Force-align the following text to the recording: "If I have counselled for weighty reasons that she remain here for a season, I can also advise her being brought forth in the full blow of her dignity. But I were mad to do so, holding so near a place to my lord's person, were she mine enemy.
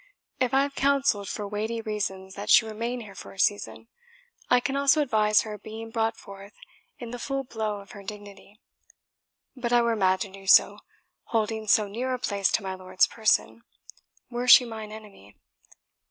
"If 0.39 0.51
I 0.51 0.63
have 0.63 0.73
counselled 0.73 1.29
for 1.29 1.47
weighty 1.47 1.79
reasons 1.79 2.33
that 2.33 2.49
she 2.49 2.65
remain 2.65 3.01
here 3.01 3.13
for 3.13 3.33
a 3.33 3.37
season, 3.39 3.87
I 4.49 4.59
can 4.59 4.75
also 4.75 4.99
advise 4.99 5.41
her 5.41 5.59
being 5.59 5.91
brought 5.91 6.17
forth 6.17 6.53
in 6.97 7.11
the 7.11 7.19
full 7.19 7.43
blow 7.43 7.81
of 7.81 7.91
her 7.91 8.01
dignity. 8.01 8.59
But 9.55 9.71
I 9.71 9.83
were 9.83 9.95
mad 9.95 10.21
to 10.21 10.31
do 10.31 10.47
so, 10.47 10.79
holding 11.25 11.67
so 11.67 11.87
near 11.87 12.15
a 12.15 12.17
place 12.17 12.51
to 12.53 12.63
my 12.63 12.73
lord's 12.73 13.05
person, 13.05 13.61
were 14.27 14.47
she 14.47 14.65
mine 14.65 14.91
enemy. 14.91 15.37